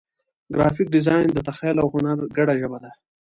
ګرافیک 0.53 0.87
ډیزاین 0.95 1.27
د 1.33 1.39
تخیل 1.47 1.77
او 1.81 1.87
هنر 1.93 2.17
ګډه 2.37 2.53
ژبه 2.61 2.77
ده. 2.83 2.91